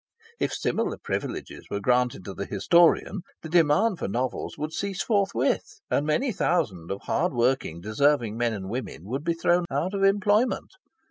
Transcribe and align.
If 0.39 0.51
similar 0.53 0.97
privileges 0.97 1.67
were 1.69 1.79
granted 1.79 2.25
to 2.25 2.33
the 2.33 2.47
historian, 2.47 3.21
the 3.43 3.49
demand 3.49 3.99
for 3.99 4.07
novels 4.07 4.57
would 4.57 4.73
cease 4.73 5.03
forthwith, 5.03 5.79
and 5.91 6.07
many 6.07 6.31
thousand 6.31 6.89
of 6.89 7.01
hard 7.03 7.33
working, 7.33 7.81
deserving 7.81 8.35
men 8.35 8.53
and 8.53 8.67
women 8.67 9.03
would 9.05 9.23
be 9.23 9.35
thrown 9.35 9.65
out 9.69 9.93
of 9.93 10.01
employment. 10.03 10.71